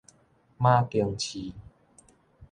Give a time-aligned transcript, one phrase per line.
[0.57, 1.53] 馬公市